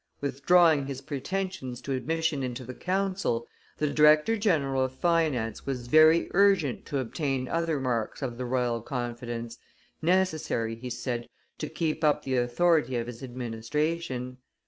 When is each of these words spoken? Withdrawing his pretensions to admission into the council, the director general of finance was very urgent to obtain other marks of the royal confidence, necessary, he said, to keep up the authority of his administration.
Withdrawing 0.19 0.87
his 0.87 0.99
pretensions 0.99 1.79
to 1.81 1.91
admission 1.91 2.41
into 2.41 2.63
the 2.65 2.73
council, 2.73 3.45
the 3.77 3.85
director 3.91 4.35
general 4.35 4.83
of 4.83 4.95
finance 4.95 5.67
was 5.67 5.85
very 5.85 6.27
urgent 6.33 6.87
to 6.87 6.97
obtain 6.97 7.47
other 7.47 7.79
marks 7.79 8.23
of 8.23 8.39
the 8.39 8.45
royal 8.45 8.81
confidence, 8.81 9.59
necessary, 10.01 10.73
he 10.75 10.89
said, 10.89 11.29
to 11.59 11.69
keep 11.69 12.03
up 12.03 12.23
the 12.23 12.35
authority 12.37 12.95
of 12.95 13.05
his 13.05 13.21
administration. 13.21 14.37